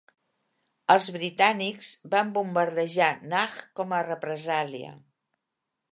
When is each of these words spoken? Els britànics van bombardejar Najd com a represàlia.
Els 0.93 1.09
britànics 1.17 1.91
van 2.15 2.33
bombardejar 2.39 3.11
Najd 3.35 3.63
com 3.81 3.97
a 3.99 4.03
represàlia. 4.11 4.95